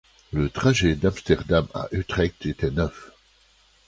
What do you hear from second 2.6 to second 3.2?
neuf.